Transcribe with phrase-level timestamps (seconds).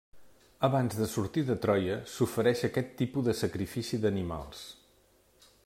[0.67, 4.65] Abans de sortir de Troia, s'ofereix aquest tipus de sacrifici d'animals.